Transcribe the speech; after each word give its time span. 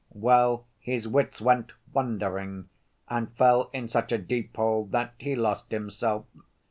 Well, 0.15 0.65
his 0.79 1.07
wits 1.07 1.39
went 1.41 1.73
wandering 1.93 2.69
and 3.07 3.31
fell 3.33 3.69
in 3.71 3.87
such 3.87 4.11
a 4.11 4.17
deep 4.17 4.55
hole 4.55 4.85
that 4.87 5.13
he 5.19 5.35
lost 5.35 5.69
himself. 5.69 6.25